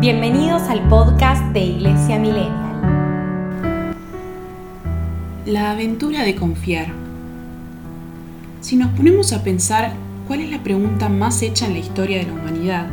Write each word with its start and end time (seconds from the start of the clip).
Bienvenidos 0.00 0.62
al 0.62 0.88
podcast 0.88 1.52
de 1.52 1.60
Iglesia 1.60 2.18
Millennial. 2.18 3.94
La 5.44 5.72
aventura 5.72 6.22
de 6.22 6.34
confiar. 6.34 6.86
Si 8.62 8.76
nos 8.76 8.92
ponemos 8.92 9.34
a 9.34 9.44
pensar 9.44 9.92
cuál 10.26 10.40
es 10.40 10.50
la 10.50 10.62
pregunta 10.62 11.10
más 11.10 11.42
hecha 11.42 11.66
en 11.66 11.74
la 11.74 11.80
historia 11.80 12.16
de 12.16 12.24
la 12.24 12.32
humanidad, 12.32 12.86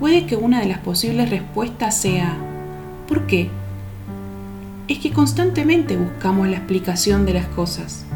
puede 0.00 0.24
que 0.24 0.34
una 0.36 0.60
de 0.60 0.66
las 0.66 0.78
posibles 0.78 1.28
respuestas 1.28 1.94
sea 2.00 2.34
¿por 3.06 3.26
qué? 3.26 3.50
Es 4.88 5.00
que 5.00 5.12
constantemente 5.12 5.98
buscamos 5.98 6.48
la 6.48 6.56
explicación 6.56 7.26
de 7.26 7.34
las 7.34 7.46
cosas. 7.48 8.06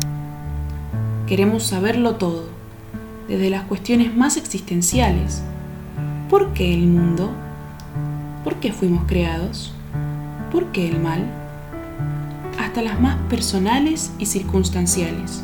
Queremos 1.26 1.62
saberlo 1.64 2.14
todo, 2.14 2.48
desde 3.28 3.50
las 3.50 3.64
cuestiones 3.64 4.16
más 4.16 4.38
existenciales. 4.38 5.42
¿Por 6.30 6.54
qué 6.54 6.72
el 6.72 6.86
mundo? 6.86 7.34
¿Por 8.44 8.56
qué 8.56 8.72
fuimos 8.72 9.04
creados? 9.06 9.72
¿Por 10.52 10.66
qué 10.66 10.88
el 10.88 11.00
mal? 11.00 11.24
Hasta 12.58 12.82
las 12.82 13.00
más 13.00 13.16
personales 13.28 14.12
y 14.18 14.26
circunstanciales. 14.26 15.42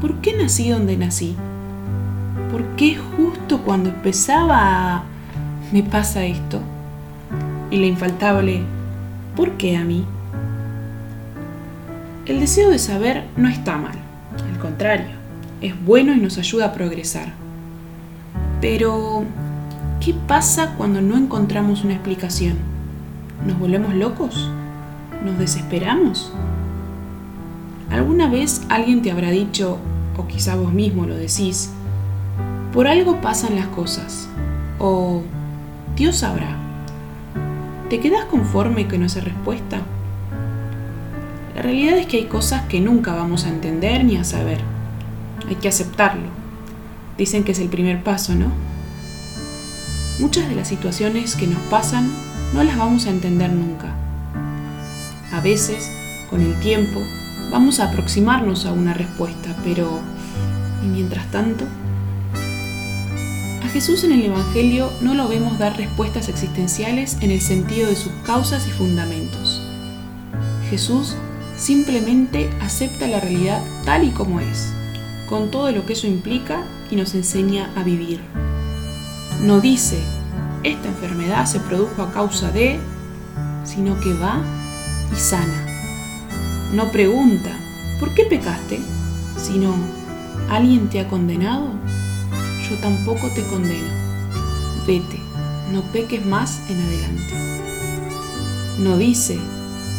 ¿Por 0.00 0.20
qué 0.20 0.36
nací 0.36 0.70
donde 0.70 0.96
nací? 0.96 1.36
¿Por 2.52 2.64
qué 2.76 2.96
justo 2.96 3.62
cuando 3.62 3.90
empezaba 3.90 5.04
me 5.72 5.82
pasa 5.82 6.24
esto? 6.24 6.60
Y 7.70 7.78
la 7.78 7.86
infaltable, 7.86 8.62
¿por 9.36 9.52
qué 9.52 9.76
a 9.76 9.84
mí? 9.84 10.04
El 12.26 12.40
deseo 12.40 12.70
de 12.70 12.78
saber 12.78 13.24
no 13.36 13.48
está 13.48 13.76
mal, 13.76 13.98
al 14.52 14.58
contrario, 14.58 15.16
es 15.60 15.74
bueno 15.84 16.12
y 16.12 16.20
nos 16.20 16.38
ayuda 16.38 16.66
a 16.66 16.72
progresar. 16.72 17.32
Pero, 18.60 19.24
¿qué 20.00 20.14
pasa 20.14 20.74
cuando 20.78 21.02
no 21.02 21.16
encontramos 21.18 21.84
una 21.84 21.92
explicación? 21.92 22.56
¿Nos 23.46 23.58
volvemos 23.58 23.94
locos? 23.94 24.50
¿Nos 25.24 25.38
desesperamos? 25.38 26.32
¿Alguna 27.90 28.30
vez 28.30 28.62
alguien 28.70 29.02
te 29.02 29.10
habrá 29.10 29.30
dicho, 29.30 29.78
o 30.16 30.26
quizá 30.26 30.56
vos 30.56 30.72
mismo 30.72 31.04
lo 31.04 31.14
decís, 31.16 31.70
por 32.72 32.88
algo 32.88 33.20
pasan 33.20 33.56
las 33.56 33.66
cosas, 33.66 34.28
o 34.78 35.22
Dios 35.96 36.16
sabrá? 36.16 36.56
¿Te 37.90 38.00
quedas 38.00 38.24
conforme 38.24 38.86
no 38.96 39.08
se 39.08 39.20
respuesta? 39.20 39.82
La 41.54 41.62
realidad 41.62 41.98
es 41.98 42.06
que 42.06 42.16
hay 42.16 42.26
cosas 42.26 42.62
que 42.62 42.80
nunca 42.80 43.12
vamos 43.12 43.44
a 43.44 43.50
entender 43.50 44.04
ni 44.04 44.16
a 44.16 44.24
saber. 44.24 44.60
Hay 45.46 45.56
que 45.56 45.68
aceptarlo. 45.68 46.28
Dicen 47.18 47.44
que 47.44 47.52
es 47.52 47.58
el 47.58 47.68
primer 47.68 48.02
paso, 48.02 48.34
¿no? 48.34 48.69
Muchas 50.20 50.50
de 50.50 50.54
las 50.54 50.68
situaciones 50.68 51.34
que 51.34 51.46
nos 51.46 51.60
pasan 51.70 52.12
no 52.52 52.62
las 52.62 52.76
vamos 52.76 53.06
a 53.06 53.10
entender 53.10 53.50
nunca. 53.50 53.96
A 55.32 55.40
veces, 55.40 55.90
con 56.28 56.42
el 56.42 56.60
tiempo, 56.60 57.00
vamos 57.50 57.80
a 57.80 57.88
aproximarnos 57.88 58.66
a 58.66 58.72
una 58.74 58.92
respuesta, 58.92 59.56
pero 59.64 59.98
¿y 60.84 60.88
mientras 60.88 61.30
tanto? 61.30 61.64
A 63.64 63.68
Jesús 63.72 64.04
en 64.04 64.12
el 64.12 64.26
Evangelio 64.26 64.92
no 65.00 65.14
lo 65.14 65.26
vemos 65.26 65.58
dar 65.58 65.78
respuestas 65.78 66.28
existenciales 66.28 67.16
en 67.22 67.30
el 67.30 67.40
sentido 67.40 67.88
de 67.88 67.96
sus 67.96 68.12
causas 68.26 68.68
y 68.68 68.70
fundamentos. 68.72 69.62
Jesús 70.68 71.16
simplemente 71.56 72.50
acepta 72.60 73.06
la 73.06 73.20
realidad 73.20 73.62
tal 73.86 74.04
y 74.04 74.10
como 74.10 74.40
es, 74.40 74.70
con 75.30 75.50
todo 75.50 75.72
lo 75.72 75.86
que 75.86 75.94
eso 75.94 76.06
implica 76.06 76.62
y 76.90 76.96
nos 76.96 77.14
enseña 77.14 77.72
a 77.74 77.82
vivir. 77.84 78.20
No 79.42 79.58
dice, 79.58 79.98
esta 80.62 80.88
enfermedad 80.88 81.46
se 81.46 81.60
produjo 81.60 82.02
a 82.02 82.12
causa 82.12 82.50
de, 82.52 82.78
sino 83.64 83.98
que 83.98 84.12
va 84.12 84.38
y 85.10 85.16
sana. 85.16 85.66
No 86.74 86.92
pregunta, 86.92 87.50
¿por 87.98 88.14
qué 88.14 88.24
pecaste? 88.24 88.80
Sino, 89.38 89.74
¿alguien 90.50 90.90
te 90.90 91.00
ha 91.00 91.08
condenado? 91.08 91.68
Yo 92.68 92.76
tampoco 92.82 93.28
te 93.34 93.42
condeno. 93.46 93.88
Vete, 94.86 95.18
no 95.72 95.80
peques 95.90 96.24
más 96.26 96.60
en 96.68 96.78
adelante. 96.82 97.34
No 98.78 98.98
dice, 98.98 99.38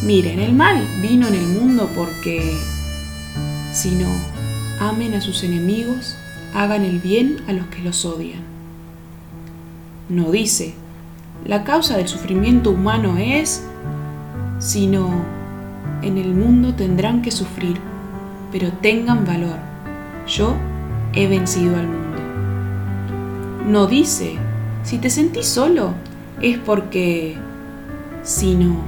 miren, 0.04 0.40
el 0.40 0.54
mal 0.54 0.88
vino 1.02 1.28
en 1.28 1.34
el 1.34 1.48
mundo 1.48 1.90
porque, 1.96 2.60
sino, 3.74 4.08
amen 4.80 5.16
a 5.16 5.22
sus 5.22 5.44
enemigos, 5.44 6.16
hagan 6.54 6.86
el 6.86 7.00
bien 7.00 7.44
a 7.48 7.54
los 7.54 7.66
que 7.68 7.82
los 7.82 8.06
odian. 8.06 8.52
No 10.12 10.30
dice, 10.30 10.74
la 11.46 11.64
causa 11.64 11.96
del 11.96 12.10
sufrimiento 12.10 12.72
humano 12.72 13.16
es, 13.18 13.66
sino, 14.60 15.10
en 16.02 16.18
el 16.18 16.34
mundo 16.34 16.74
tendrán 16.74 17.22
que 17.22 17.32
sufrir, 17.32 17.78
pero 18.52 18.74
tengan 18.74 19.26
valor. 19.26 19.56
Yo 20.28 20.54
he 21.14 21.28
vencido 21.28 21.78
al 21.78 21.88
mundo. 21.88 22.18
No 23.70 23.88
dice, 23.88 24.36
si 24.84 24.98
te 24.98 25.10
sentís 25.10 25.46
solo, 25.46 25.94
es 26.42 26.58
porque, 26.58 27.38
sino, 28.22 28.82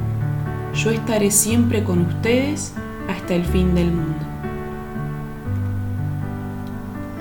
yo 0.75 0.91
estaré 0.91 1.31
siempre 1.31 1.85
con 1.85 2.01
ustedes 2.01 2.73
hasta 3.09 3.33
el 3.33 3.45
fin 3.45 3.73
del 3.75 3.93
mundo. 3.93 4.25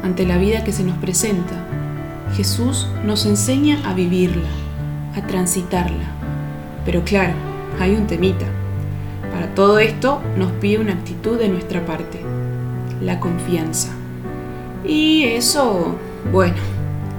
Ante 0.02 0.26
la 0.26 0.38
vida 0.38 0.64
que 0.64 0.72
se 0.72 0.82
nos 0.82 0.98
presenta, 0.98 1.54
Jesús 2.34 2.88
nos 3.04 3.26
enseña 3.26 3.78
a 3.84 3.92
vivirla, 3.92 4.48
a 5.14 5.26
transitarla. 5.26 6.06
Pero 6.84 7.04
claro, 7.04 7.34
hay 7.78 7.94
un 7.94 8.06
temita. 8.06 8.46
Para 9.32 9.54
todo 9.54 9.78
esto 9.78 10.20
nos 10.38 10.50
pide 10.52 10.78
una 10.78 10.94
actitud 10.94 11.38
de 11.38 11.48
nuestra 11.48 11.84
parte, 11.84 12.20
la 13.02 13.20
confianza. 13.20 13.90
Y 14.84 15.24
eso, 15.24 15.94
bueno, 16.32 16.56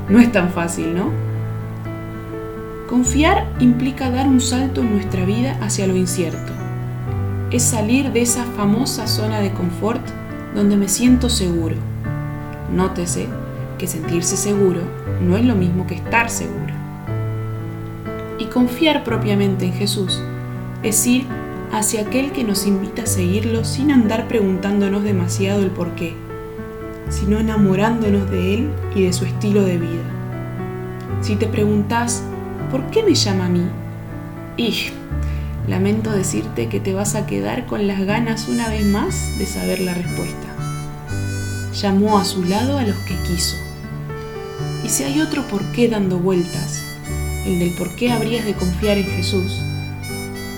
no 0.09 0.19
es 0.19 0.31
tan 0.31 0.49
fácil, 0.49 0.95
¿no? 0.95 1.11
Confiar 2.89 3.47
implica 3.59 4.09
dar 4.09 4.27
un 4.27 4.41
salto 4.41 4.81
en 4.81 4.93
nuestra 4.93 5.25
vida 5.25 5.57
hacia 5.61 5.87
lo 5.87 5.95
incierto. 5.95 6.51
Es 7.51 7.63
salir 7.63 8.11
de 8.11 8.21
esa 8.21 8.45
famosa 8.45 9.05
zona 9.05 9.39
de 9.39 9.53
confort 9.53 10.01
donde 10.55 10.75
me 10.75 10.89
siento 10.89 11.29
seguro. 11.29 11.75
Nótese 12.71 13.27
que 13.77 13.87
sentirse 13.87 14.37
seguro 14.37 15.02
no 15.21 15.37
es 15.37 15.45
lo 15.45 15.55
mismo 15.55 15.87
que 15.87 15.95
estar 15.95 16.29
seguro. 16.29 16.73
Y 18.39 18.45
confiar 18.45 19.03
propiamente 19.03 19.65
en 19.65 19.73
Jesús 19.73 20.21
es 20.81 21.05
ir 21.07 21.25
hacia 21.71 22.01
aquel 22.01 22.31
que 22.31 22.43
nos 22.43 22.67
invita 22.67 23.03
a 23.03 23.07
seguirlo 23.07 23.65
sin 23.65 23.91
andar 23.91 24.27
preguntándonos 24.27 25.03
demasiado 25.03 25.63
el 25.63 25.71
por 25.71 25.95
qué, 25.95 26.15
sino 27.09 27.39
enamorándonos 27.39 28.29
de 28.29 28.53
Él 28.53 28.69
y 28.95 29.05
de 29.05 29.13
su 29.13 29.25
estilo 29.25 29.63
de 29.63 29.77
vida. 29.77 30.03
Si 31.21 31.35
te 31.35 31.47
preguntas, 31.47 32.23
¿por 32.69 32.83
qué 32.91 33.01
me 33.01 33.15
llama 33.15 33.45
a 33.45 33.49
mí? 33.49 33.65
Y 34.57 34.75
lamento 35.67 36.11
decirte 36.11 36.67
que 36.67 36.79
te 36.79 36.93
vas 36.93 37.15
a 37.15 37.25
quedar 37.25 37.65
con 37.65 37.87
las 37.87 38.01
ganas 38.01 38.47
una 38.49 38.69
vez 38.69 38.85
más 38.85 39.37
de 39.39 39.45
saber 39.45 39.79
la 39.79 39.93
respuesta. 39.93 40.47
Llamó 41.73 42.19
a 42.19 42.25
su 42.25 42.43
lado 42.43 42.77
a 42.77 42.83
los 42.83 42.97
que 42.97 43.15
quiso. 43.27 43.57
Y 44.83 44.89
si 44.89 45.03
hay 45.03 45.21
otro 45.21 45.47
por 45.47 45.63
qué 45.71 45.87
dando 45.87 46.17
vueltas, 46.19 46.83
el 47.45 47.59
del 47.59 47.73
por 47.75 47.95
qué 47.95 48.11
habrías 48.11 48.45
de 48.45 48.53
confiar 48.53 48.97
en 48.97 49.05
Jesús, 49.05 49.59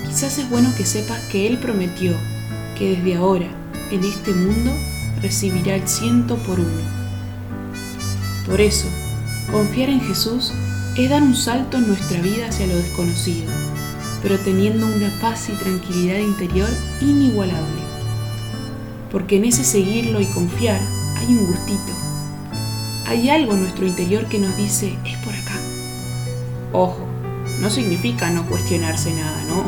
quizás 0.06 0.38
es 0.38 0.50
bueno 0.50 0.72
que 0.76 0.84
sepas 0.84 1.20
que 1.30 1.46
Él 1.46 1.58
prometió 1.58 2.12
que 2.76 2.96
desde 2.96 3.16
ahora, 3.16 3.48
en 3.90 4.04
este 4.04 4.32
mundo, 4.32 4.72
recibirá 5.22 5.76
el 5.76 5.88
ciento 5.88 6.36
por 6.38 6.60
uno. 6.60 6.82
Por 8.46 8.60
eso, 8.60 8.88
confiar 9.50 9.88
en 9.88 10.00
Jesús 10.00 10.52
es 10.96 11.10
dar 11.10 11.22
un 11.22 11.34
salto 11.34 11.76
en 11.76 11.88
nuestra 11.88 12.20
vida 12.20 12.48
hacia 12.48 12.66
lo 12.66 12.76
desconocido, 12.76 13.50
pero 14.22 14.38
teniendo 14.38 14.86
una 14.86 15.10
paz 15.20 15.48
y 15.48 15.52
tranquilidad 15.52 16.18
interior 16.18 16.68
inigualable. 17.00 17.82
Porque 19.10 19.36
en 19.36 19.44
ese 19.44 19.64
seguirlo 19.64 20.20
y 20.20 20.26
confiar 20.26 20.80
hay 21.16 21.26
un 21.26 21.46
gustito. 21.46 21.92
Hay 23.06 23.30
algo 23.30 23.54
en 23.54 23.60
nuestro 23.60 23.86
interior 23.86 24.26
que 24.26 24.40
nos 24.40 24.56
dice, 24.56 24.98
es 25.04 25.16
por 25.18 25.32
acá. 25.32 25.54
Ojo, 26.72 27.06
no 27.60 27.70
significa 27.70 28.30
no 28.30 28.44
cuestionarse 28.46 29.14
nada, 29.14 29.44
no. 29.44 29.62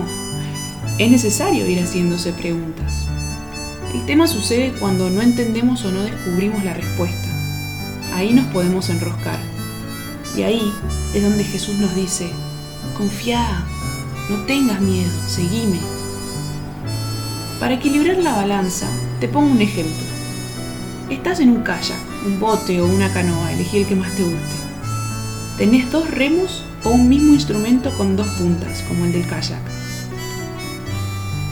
Es 0.99 1.09
necesario 1.09 1.65
ir 1.69 1.79
haciéndose 1.81 2.33
preguntas. 2.33 3.07
El 3.95 4.05
tema 4.07 4.27
sucede 4.27 4.73
cuando 4.81 5.09
no 5.09 5.23
entendemos 5.23 5.85
o 5.85 5.93
no 5.93 6.03
descubrimos 6.03 6.65
la 6.65 6.75
respuesta. 6.75 7.29
Ahí 8.13 8.33
nos 8.33 8.47
podemos 8.47 8.91
enroscar. 8.91 9.39
Y 10.37 10.43
ahí 10.43 10.73
es 11.15 11.23
donde 11.23 11.45
Jesús 11.45 11.77
nos 11.77 11.95
dice, 11.95 12.29
confía, 12.97 13.65
no 14.29 14.45
tengas 14.47 14.81
miedo, 14.81 15.13
seguime. 15.29 15.79
Para 17.61 17.75
equilibrar 17.75 18.17
la 18.17 18.35
balanza, 18.35 18.89
te 19.21 19.29
pongo 19.29 19.53
un 19.53 19.63
ejemplo. 19.63 20.07
Estás 21.09 21.39
en 21.39 21.51
un 21.51 21.63
kayak, 21.63 22.08
un 22.27 22.41
bote 22.41 22.81
o 22.81 22.87
una 22.87 23.13
canoa, 23.13 23.53
elegí 23.53 23.79
el 23.79 23.87
que 23.87 23.97
más 23.97 24.15
te 24.15 24.23
guste. 24.23 24.57
Tenés 25.57 25.91
dos 25.91 26.11
remos 26.11 26.65
o 26.85 26.91
un 26.91 27.09
mismo 27.09 27.33
instrumento 27.35 27.91
con 27.97 28.17
dos 28.17 28.29
puntas, 28.29 28.83
como 28.89 29.05
el 29.05 29.13
del 29.13 29.27
kayak. 29.27 29.61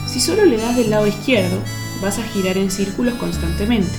Si 0.05 0.19
solo 0.19 0.45
le 0.45 0.57
das 0.57 0.75
del 0.75 0.89
lado 0.89 1.07
izquierdo, 1.07 1.59
vas 2.01 2.19
a 2.19 2.23
girar 2.23 2.57
en 2.57 2.71
círculos 2.71 3.15
constantemente. 3.15 3.93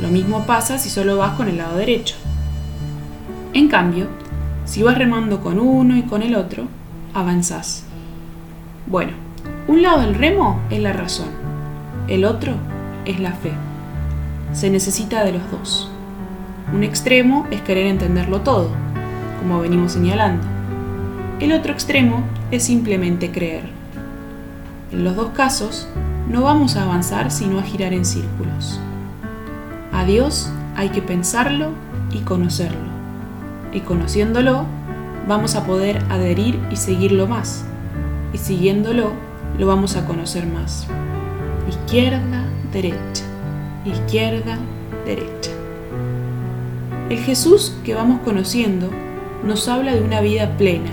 Lo 0.00 0.08
mismo 0.08 0.46
pasa 0.46 0.78
si 0.78 0.90
solo 0.90 1.16
vas 1.16 1.36
con 1.36 1.48
el 1.48 1.58
lado 1.58 1.76
derecho. 1.76 2.16
En 3.52 3.68
cambio, 3.68 4.06
si 4.64 4.82
vas 4.82 4.96
remando 4.96 5.40
con 5.40 5.58
uno 5.58 5.96
y 5.96 6.02
con 6.02 6.22
el 6.22 6.34
otro, 6.34 6.66
avanzás. 7.12 7.84
Bueno, 8.86 9.12
un 9.68 9.82
lado 9.82 10.00
del 10.00 10.14
remo 10.14 10.60
es 10.70 10.80
la 10.80 10.92
razón, 10.92 11.28
el 12.08 12.24
otro 12.24 12.54
es 13.04 13.20
la 13.20 13.32
fe. 13.32 13.52
Se 14.52 14.70
necesita 14.70 15.24
de 15.24 15.32
los 15.32 15.50
dos. 15.50 15.90
Un 16.74 16.84
extremo 16.84 17.46
es 17.50 17.60
querer 17.62 17.86
entenderlo 17.86 18.42
todo, 18.42 18.68
como 19.38 19.60
venimos 19.60 19.92
señalando. 19.92 20.46
El 21.40 21.52
otro 21.52 21.72
extremo 21.72 22.22
es 22.50 22.64
simplemente 22.64 23.30
creer. 23.30 23.64
En 24.92 25.04
los 25.04 25.16
dos 25.16 25.30
casos, 25.30 25.88
no 26.28 26.42
vamos 26.42 26.76
a 26.76 26.84
avanzar 26.84 27.30
sino 27.30 27.58
a 27.58 27.62
girar 27.62 27.92
en 27.92 28.04
círculos. 28.04 28.78
A 29.92 30.04
Dios 30.04 30.50
hay 30.76 30.90
que 30.90 31.02
pensarlo 31.02 31.70
y 32.12 32.18
conocerlo. 32.18 32.92
Y 33.72 33.80
conociéndolo, 33.80 34.66
vamos 35.26 35.56
a 35.56 35.64
poder 35.64 36.02
adherir 36.10 36.60
y 36.70 36.76
seguirlo 36.76 37.26
más. 37.26 37.64
Y 38.32 38.38
siguiéndolo, 38.38 39.12
lo 39.58 39.66
vamos 39.66 39.96
a 39.96 40.06
conocer 40.06 40.46
más. 40.46 40.86
Izquierda, 41.68 42.44
derecha. 42.70 43.31
Izquierda, 43.84 44.58
derecha. 45.04 45.50
El 47.10 47.18
Jesús 47.18 47.76
que 47.84 47.94
vamos 47.94 48.20
conociendo 48.24 48.88
nos 49.44 49.66
habla 49.66 49.92
de 49.92 50.02
una 50.02 50.20
vida 50.20 50.56
plena, 50.56 50.90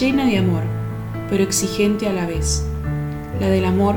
llena 0.00 0.24
de 0.24 0.38
amor, 0.38 0.62
pero 1.28 1.44
exigente 1.44 2.08
a 2.08 2.14
la 2.14 2.26
vez. 2.26 2.66
La 3.40 3.48
del 3.48 3.66
amor 3.66 3.96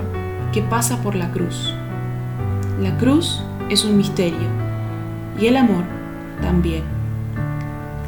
que 0.51 0.61
pasa 0.61 1.01
por 1.01 1.15
la 1.15 1.31
cruz. 1.31 1.73
La 2.81 2.97
cruz 2.97 3.41
es 3.69 3.85
un 3.85 3.95
misterio 3.95 4.49
y 5.39 5.45
el 5.47 5.55
amor 5.55 5.85
también. 6.41 6.83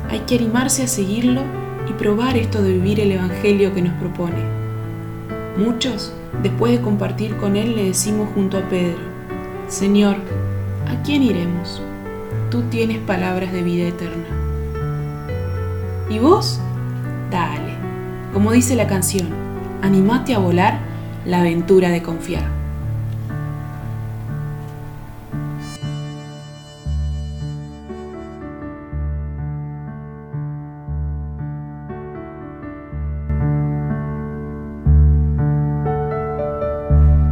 Hay 0.09 0.19
que 0.27 0.35
animarse 0.35 0.83
a 0.83 0.87
seguirlo 0.87 1.43
y 1.89 1.93
probar 1.93 2.35
esto 2.35 2.61
de 2.61 2.73
vivir 2.73 2.99
el 2.99 3.13
Evangelio 3.13 3.73
que 3.73 3.83
nos 3.83 3.93
propone. 3.93 4.43
Muchos, 5.57 6.11
después 6.43 6.73
de 6.73 6.81
compartir 6.81 7.37
con 7.37 7.55
Él, 7.55 7.77
le 7.77 7.85
decimos 7.85 8.27
junto 8.35 8.57
a 8.57 8.67
Pedro, 8.67 9.08
Señor, 9.69 10.15
¿a 10.87 10.99
quién 11.03 11.21
iremos? 11.21 11.79
Tú 12.49 12.63
tienes 12.71 12.97
palabras 12.97 13.53
de 13.53 13.61
vida 13.61 13.87
eterna. 13.87 14.25
¿Y 16.09 16.17
vos? 16.17 16.59
Dale, 17.29 17.75
como 18.33 18.51
dice 18.51 18.75
la 18.75 18.87
canción, 18.87 19.27
animate 19.83 20.33
a 20.33 20.39
volar 20.39 20.79
la 21.23 21.41
aventura 21.41 21.89
de 21.89 22.01
confiar. 22.01 22.49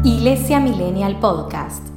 Iglesia 0.04 0.60
Millennial 0.60 1.19
Podcast. 1.19 1.97